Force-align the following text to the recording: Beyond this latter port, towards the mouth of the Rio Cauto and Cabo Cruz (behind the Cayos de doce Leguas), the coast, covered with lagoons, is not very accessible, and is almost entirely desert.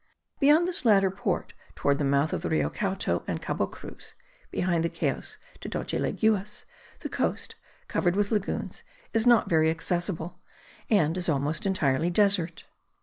Beyond 0.39 0.67
this 0.67 0.83
latter 0.83 1.11
port, 1.11 1.53
towards 1.75 1.99
the 1.99 2.03
mouth 2.03 2.33
of 2.33 2.41
the 2.41 2.49
Rio 2.49 2.71
Cauto 2.71 3.21
and 3.27 3.39
Cabo 3.39 3.67
Cruz 3.67 4.15
(behind 4.49 4.83
the 4.83 4.89
Cayos 4.89 5.37
de 5.59 5.69
doce 5.69 5.93
Leguas), 5.99 6.65
the 7.01 7.07
coast, 7.07 7.53
covered 7.87 8.15
with 8.15 8.31
lagoons, 8.31 8.81
is 9.13 9.27
not 9.27 9.47
very 9.47 9.69
accessible, 9.69 10.39
and 10.89 11.15
is 11.17 11.29
almost 11.29 11.67
entirely 11.67 12.09
desert. 12.09 12.63